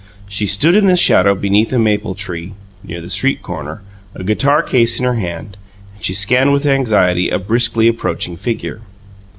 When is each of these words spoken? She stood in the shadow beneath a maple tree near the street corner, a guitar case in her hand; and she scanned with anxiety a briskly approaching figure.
She 0.27 0.47
stood 0.47 0.75
in 0.75 0.87
the 0.87 0.97
shadow 0.97 1.35
beneath 1.35 1.71
a 1.71 1.77
maple 1.77 2.15
tree 2.15 2.53
near 2.83 2.99
the 3.01 3.09
street 3.11 3.43
corner, 3.43 3.83
a 4.15 4.23
guitar 4.23 4.63
case 4.63 4.97
in 4.97 5.05
her 5.05 5.13
hand; 5.13 5.57
and 5.93 6.03
she 6.03 6.15
scanned 6.15 6.51
with 6.53 6.65
anxiety 6.65 7.29
a 7.29 7.37
briskly 7.37 7.87
approaching 7.87 8.35
figure. 8.35 8.81